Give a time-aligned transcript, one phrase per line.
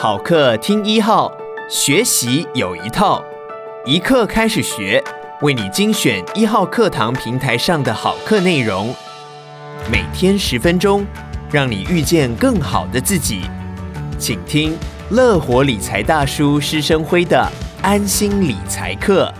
[0.00, 1.36] 好课听一号，
[1.68, 3.20] 学习有一套，
[3.84, 5.02] 一课开始学，
[5.42, 8.94] 为你精选一号课堂平台上的好课内容，
[9.90, 11.04] 每天十分钟，
[11.50, 13.40] 让你遇见更好的自己。
[14.20, 14.78] 请听
[15.10, 17.50] 乐活理财大叔施生辉的
[17.82, 19.34] 安心理财课。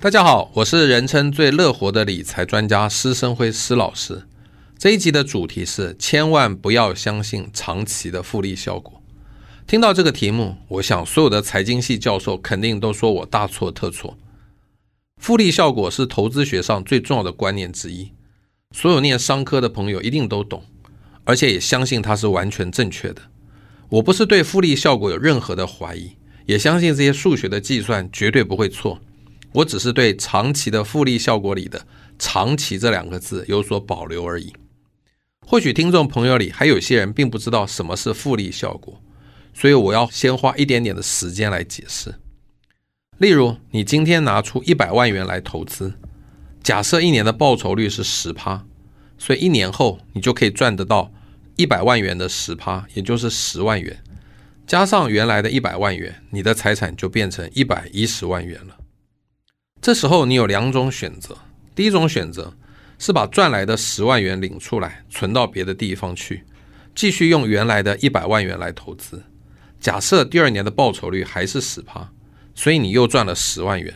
[0.00, 4.27] 大家好，我是人称最乐活的理财专家施生辉施老师。
[4.78, 9.02] 这一集的主题是千万不要相信长期的复利效果。
[9.66, 14.16] 听到这个题目，我想所有的财经系教授肯定都说我大错特错。
[15.20, 18.12] 复利效果是投资学上最重要的观念之一，
[18.70, 20.62] 所有念商科的朋友一定都懂，
[21.24, 23.20] 而且也相信它是完全正确的。
[23.88, 26.12] 我不是对复利效果有任何的怀疑，
[26.46, 29.00] 也相信这些数学的计算绝对不会错。
[29.54, 31.84] 我只是对长期的复利效果里的
[32.16, 34.52] “长期”这两个字有所保留而已。
[35.50, 39.00] 或许听众朋友里还有些人并不知道什么是复利效果，
[39.54, 42.16] 所以我要先花一点点的时间来解释。
[43.16, 45.94] 例如，你今天拿出一百万元来投资，
[46.62, 48.66] 假设一年的报酬率是十趴，
[49.16, 51.10] 所以一年后你就可以赚得到
[51.56, 54.04] 一百万元的十趴，也就是十万元，
[54.66, 58.76] 加上原来的一百万元，你的财产就变成一百一十万元了。
[59.80, 61.38] 这时候你有两种选择，
[61.74, 62.52] 第一种选择。
[62.98, 66.44] 是把赚来的十万元领出来，存到别的地方去，
[66.94, 69.22] 继续用原来的一百万元来投资。
[69.78, 72.10] 假设第二年的报酬率还是十趴，
[72.54, 73.94] 所以你又赚了十万元。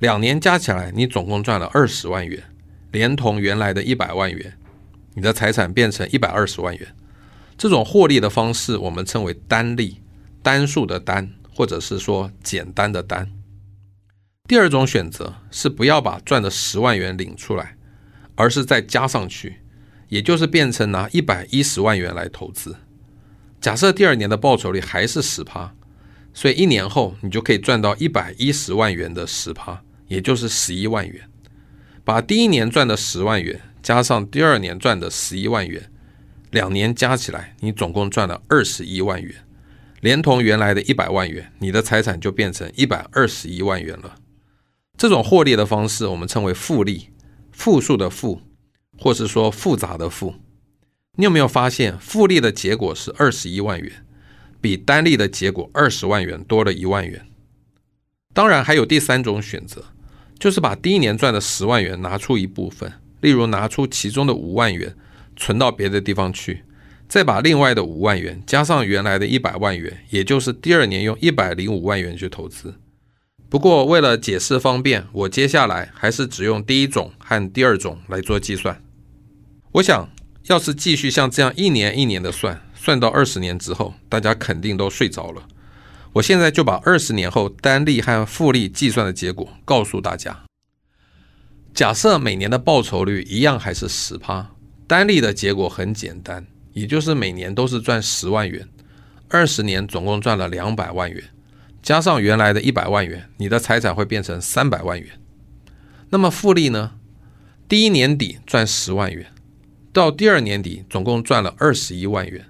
[0.00, 2.42] 两年加起来，你总共赚了二十万元，
[2.90, 4.52] 连同原来的一百万元，
[5.14, 6.94] 你的财产变成一百二十万元。
[7.56, 10.02] 这种获利的方式，我们称为单利，
[10.42, 13.30] 单数的单，或者是说简单的单。
[14.48, 17.76] 第二种选择是不要把赚的十万元领出来。
[18.34, 19.56] 而是再加上去，
[20.08, 22.76] 也就是变成拿一百一十万元来投资。
[23.60, 25.74] 假设第二年的报酬率还是十趴，
[26.32, 31.28] 所以一年后你就可以赚到一百一十万元的十趴，也就是十一万元。
[32.04, 35.90] 把第一年赚的十万元加上第二年赚的十一万元，
[36.50, 39.34] 两年加起来你总共赚了二十一万元，
[40.00, 44.16] 连同原来的一百万元，你的财产就变成一百二十一万元了。
[44.98, 47.08] 这种获利的方式我们称为复利。
[47.54, 48.42] 复数的复，
[48.98, 50.34] 或是说复杂的复，
[51.16, 54.04] 你有没有发现复利的结果是二十一万元，
[54.60, 57.24] 比单利的结果二十万元多了一万元？
[58.34, 59.84] 当然还有第三种选择，
[60.38, 64.94] 就是把第一年赚的十万元拿出一部分，例如拿出其中的五万元
[65.36, 66.64] 存到别的地方去，
[67.08, 72.74] 再把另外的五万元加上原来的一百万元，也就是第二年用一百零五万元去投资。
[73.48, 78.82] 不过，为了解释方便，我接下来还是只用第一种和第二种来做计算。
[79.72, 80.08] 我想
[80.46, 85.46] 要是继续像这样一年一年的算，算到二十年之后，大家肯定都睡着了。
[86.14, 90.44] 我现在就把二十年后单利和复利计算的结果告诉大家。
[91.72, 94.48] 假设每年的报酬率一样还是十趴，
[94.86, 98.68] 单利的结果很简单，也就是每年都是赚十万元，
[99.28, 101.22] 二十年总共赚了两百万元。
[101.84, 105.20] 加上原来的一百万元，你的财产会变成三百万元。
[106.08, 106.92] 那么复利呢？
[107.68, 109.26] 第一年底赚十万元，
[109.92, 112.46] 到第二年底总共赚了二十一万元，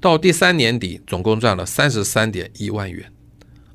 [0.00, 3.12] 到第三年底总共赚了三十三点一万元。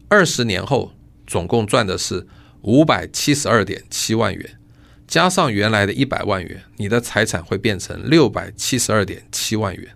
[0.07, 0.93] 二十年后
[1.27, 2.25] 总共赚的是
[2.61, 4.57] 五百七十二点七万元，
[5.05, 9.89] 加上原来的一百万元，你的财产会变成六百七十二点七万元。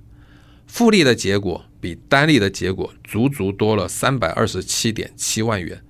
[0.67, 5.81] 复利的结果比单利的结果足足多了三百二十七点七万元，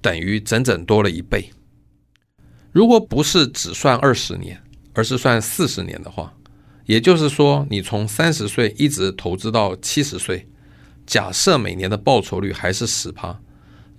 [0.00, 1.50] 等于整整多了一倍。
[2.72, 4.62] 如果不是只算二十年，
[4.92, 6.34] 而是算四十年的话，
[6.86, 10.48] 也就是说，你从三十岁一直投资到七十岁，
[11.06, 13.40] 假设每年的报酬率还是十趴，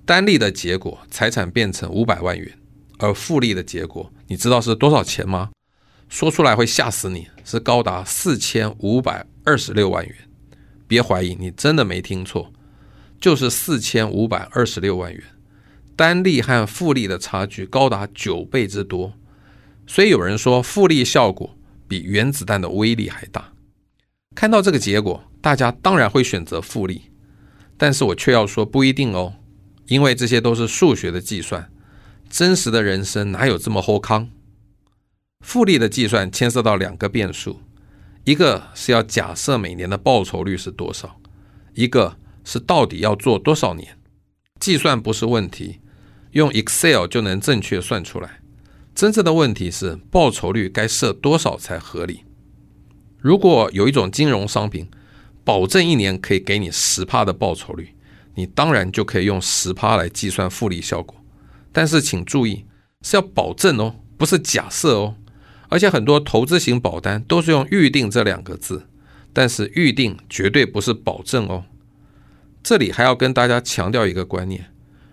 [0.05, 2.57] 单利的结果财产变成五百万元，
[2.99, 5.51] 而复利的结果，你知道是多少钱吗？
[6.07, 10.15] 说出来会吓死你，是高达四千五百二十六万元。
[10.87, 12.51] 别怀疑，你真的没听错，
[13.19, 15.23] 就是四千五百二十六万元。
[15.95, 19.13] 单利和复利的差距高达九倍之多，
[19.87, 23.53] 所以有人说复利效果比原子弹的威力还大。
[24.35, 27.03] 看到这个结果，大家当然会选择复利，
[27.77, 29.35] 但是我却要说不一定哦，
[29.87, 31.71] 因为这些都是数学的计算，
[32.29, 34.29] 真实的人生哪有这么厚康？
[35.39, 37.61] 复利的计算牵涉到两个变数，
[38.25, 41.21] 一个是要假设每年的报酬率是多少，
[41.75, 43.97] 一个是到底要做多少年。
[44.59, 45.79] 计算不是问题，
[46.31, 48.41] 用 Excel 就能正确算出来。
[48.95, 52.23] 真正的问题是报酬率该设多少才合理？
[53.19, 54.89] 如果有一种金融商品，
[55.43, 57.89] 保证一年可以给你十趴的报酬率，
[58.33, 61.15] 你当然就可以用十趴来计算复利效果。
[61.71, 62.65] 但是请注意，
[63.03, 65.15] 是要保证哦，不是假设哦。
[65.69, 68.87] 而且很多投资型保单都是用预定这两个字，
[69.33, 71.65] 但是预定绝对不是保证哦。
[72.63, 74.71] 这里还要跟大家强调一个观念：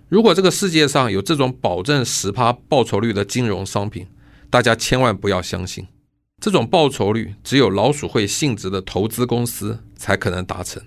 [0.08, 4.06] 如果这个世界上有这种保证十趴报酬率的金融商品，
[4.48, 5.86] 大家千万不要相信。
[6.40, 10.82] 这种报酬率只有老鼠会性质的投资公司才可能达成。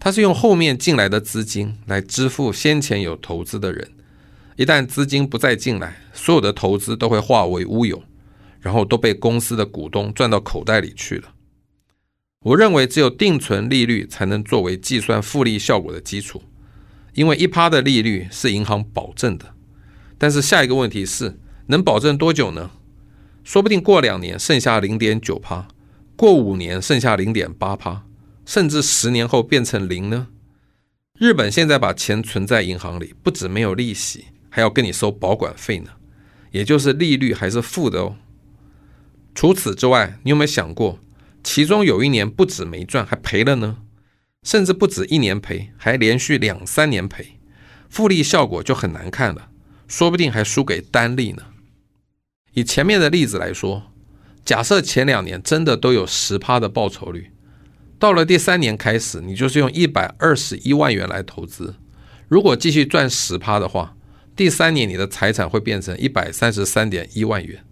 [0.00, 3.92] 它是用后面进来的资金来支付先前有投资的人，
[4.56, 8.02] 一旦资金不再进来，所有的投资都会化为乌有。
[8.62, 11.34] 然后都被公司的股东赚到口袋里去了。
[12.44, 16.42] 我认为只有定存利率才能作为计算复利效果的基础，
[17.12, 19.54] 因为一趴的利率是银行保证的。
[20.16, 22.70] 但是下一个问题是，能保证多久呢？
[23.44, 25.68] 说不定过两年剩下零点九趴，
[26.16, 28.04] 过五年剩下零点八趴，
[28.46, 30.28] 甚至十年后变成零呢？
[31.18, 35.90] 日本现在把钱存在银行里，不止没有利息，还要跟你收保管费呢，
[36.50, 38.16] 也就是利率还是负的哦。
[39.34, 40.98] 除此之外，你有没有想过，
[41.42, 43.78] 其中有一年不止没赚，还赔了呢？
[44.42, 47.38] 甚至不止一年赔，还连续两三年赔，
[47.88, 49.48] 复利效果就很难看了，
[49.86, 51.44] 说不定还输给单利呢。
[52.52, 53.92] 以前面的例子来说，
[54.44, 57.30] 假设前两年真的都有十趴的报酬率，
[57.98, 61.76] 到了第三年开始，你就是用一百二十一万元来投资，
[62.28, 63.96] 如果继续赚十趴的话，
[64.36, 67.64] 第三年你的财产会变成一百三十三点一万元。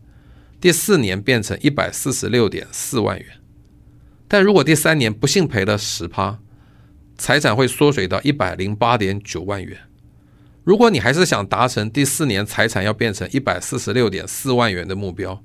[0.60, 3.26] 第四年变成一百四十六点四万元，
[4.28, 6.38] 但如果第三年不幸赔了十趴，
[7.16, 9.78] 财产会缩水到一百零八点九万元。
[10.62, 15.42] 如果你还是想达成第四年财产要变成一百四十六点四万元的目标，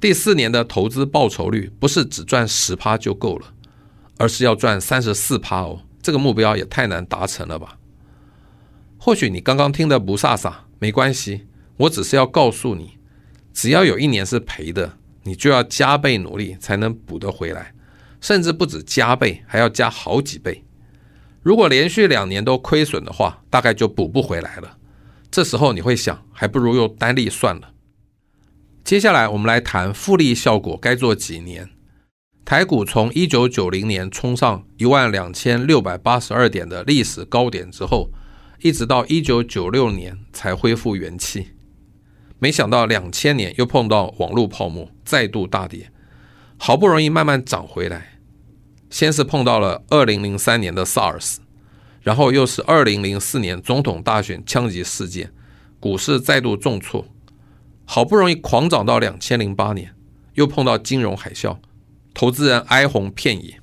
[0.00, 3.52] 第四年的投资报酬率不是只赚十趴就够了，
[4.18, 5.82] 而是要赚三十四趴哦。
[6.00, 7.78] 这个目标也太难达成了吧？
[8.98, 11.48] 或许你刚刚听的不飒飒，没关系，
[11.78, 12.98] 我只是要告诉你。
[13.54, 17.72] 只要有一年是赔的，你就要加倍努力才能补得回来，
[18.20, 20.64] 甚至不止加倍，还要加好几倍。
[21.40, 24.78] 如果连续两年都亏损的话，大概就补不回来了。
[25.30, 27.70] 这时候你会想，还不如用单利算了。
[28.82, 31.70] 接下来我们来谈复利效果该做几年。
[32.44, 38.10] 台股从一九九零年冲上一万两千六百八十二点的历史高点之后，
[38.60, 41.53] 一直到一九九六年才恢复元气。
[42.38, 45.90] 没想到两千年又碰到网络泡沫，再度大跌，
[46.58, 48.18] 好不容易慢慢涨回来。
[48.90, 51.38] 先是碰到了二零零三年的 SARS，
[52.02, 55.32] 然后又是二零零四年总统大选枪击事件，
[55.80, 57.06] 股市再度重挫，
[57.84, 59.94] 好不容易狂涨到两千零八年，
[60.34, 61.56] 又碰到金融海啸，
[62.12, 63.60] 投资人哀鸿遍野。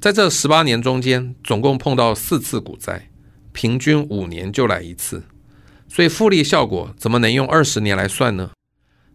[0.00, 3.10] 在这十八年中间，总共碰到四次股灾，
[3.52, 5.24] 平均五年就来一次。
[5.94, 8.52] 所以复利效果怎么能用二十年来算呢？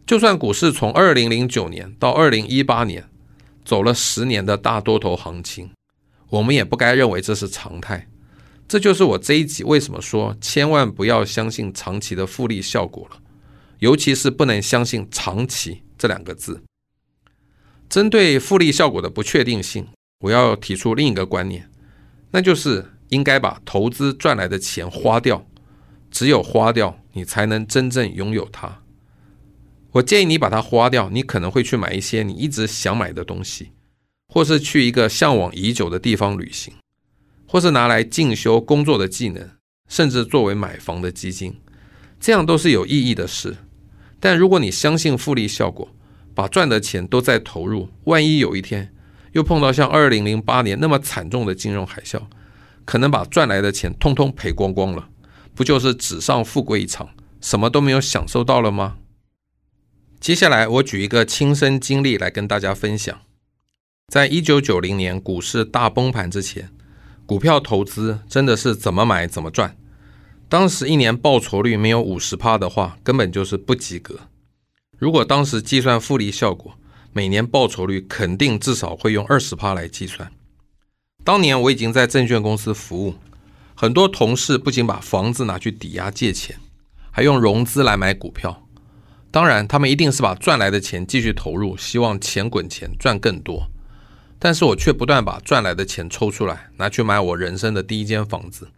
[0.05, 3.09] 就算股市从二零零九年到二零一八年
[3.65, 5.71] 走了十年的大多头行情，
[6.29, 8.07] 我们也不该认为这是常态。
[8.67, 13.17] 这就是我这一集为什么说千万不要相信长期的复利效果了，
[13.79, 16.61] 尤其是不能相信“长期”这两个字。
[17.89, 19.87] 针对复利效果的不确定性，
[20.19, 21.67] 我要提出另一个观念，
[22.29, 25.43] 那就是应该把投资赚来的钱花掉。
[26.11, 28.81] 只有花掉，你才能真正拥有它。
[29.91, 33.71] 我建议你把它花掉，你可能会去买一些你一直想买的东西，
[34.27, 36.73] 或是去一个向往已久的地方旅行，
[37.47, 39.49] 或是拿来进修工作的技能，
[39.87, 41.59] 甚至作为买房的基金，
[42.19, 43.57] 这样都是有意义的事。
[44.19, 45.89] 但如果你相信复利效果，
[46.35, 48.93] 把赚的钱都在投入，万一有一天
[49.31, 52.21] 又碰到像二零零八年那么惨重的金融海啸，
[52.85, 55.09] 可能把赚来的钱通通赔光光了。
[55.57, 57.09] 不就是纸上富贵一场，
[57.41, 58.97] 什么都没有享受到了吗？
[60.19, 63.21] 接下来我举一个亲身经历来跟大家分享。
[64.07, 66.69] 在一九九零年股市大崩盘之前，
[67.25, 69.75] 股票投资真的是怎么买怎么赚。
[70.47, 74.19] 当时一年报酬率没有五十趴的话，根本就是不及格。
[74.99, 76.75] 如果当时计算复利效果，
[77.11, 80.31] 每年报酬率肯定至少会用二十趴来计算。
[81.23, 83.15] 当年我已经在证券公司服务。
[83.79, 86.57] 很多同事不仅把房子拿去抵押借钱，
[87.11, 88.67] 还用融资来买股票。
[89.29, 93.69] 当然，他们一定是把赚来的钱继续投入，希望钱滚钱赚更多。
[94.39, 98.69] 但是我却不断把赚来的钱抽出来，拿去买我人生的第一间房子。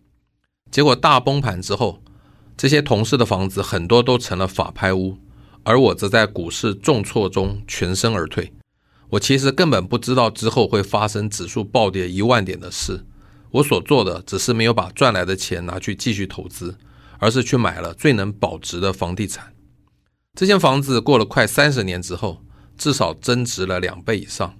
[0.69, 2.03] 结果大崩盘之后，
[2.57, 5.17] 这些同事的房子很多都成了法拍屋，
[5.63, 8.51] 而我则在股市重挫中全身而退。
[9.11, 13.05] 我其实根本不知道之后会发生指数暴跌一万点的事。
[13.51, 16.77] 我所做的只是没有把赚来的钱拿去继续投资，
[17.17, 19.53] 而是去买了最能保值的房地产。
[20.37, 22.43] 这间房子过了快三十年之后，
[22.77, 24.55] 至少增值了两倍以上。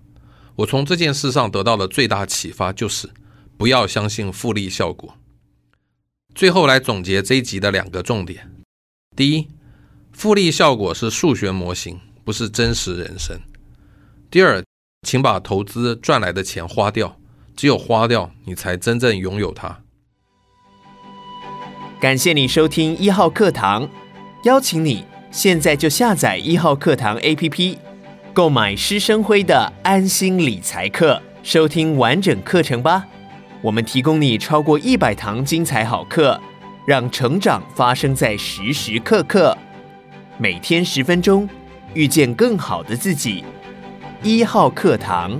[0.56, 3.10] 我从这件事上得到的最大启发就是，
[3.58, 5.16] 不要相信复利效果。
[6.36, 8.52] 最后来总结这一集的两个重点：
[9.16, 9.48] 第一，
[10.12, 13.38] 复利效果是数学模型，不是真实人生；
[14.32, 14.64] 第二，
[15.08, 17.19] 请把投资赚来的钱花掉，
[17.60, 19.80] 只有花掉，你才真正拥有它。
[22.00, 23.90] 感谢你收听一号课堂，
[24.46, 27.78] 邀请你现在就下载一号课堂 APP。
[28.32, 33.06] 购买施生辉的安心理财课，收听完整课程吧。
[33.62, 36.40] 我们提供你超过一百堂精彩好课，
[36.88, 39.58] 让成长发生在时时刻刻。
[40.38, 41.50] 每天十分钟，
[41.94, 43.44] 遇见更好的自己。
[44.24, 45.38] 一号课堂。